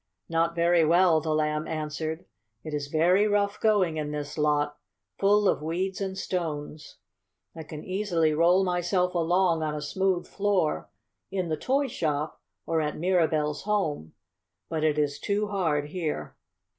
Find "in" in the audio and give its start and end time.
3.97-4.09, 11.29-11.49